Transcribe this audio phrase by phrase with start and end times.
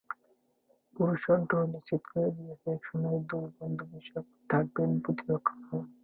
[0.95, 5.85] পরশুর ড্র নিশ্চিত করে দিয়েছে একসময়ের দুই বন্ধু বিশ্বকাপে থাকবেন প্রতিপক্ষ হয়ে।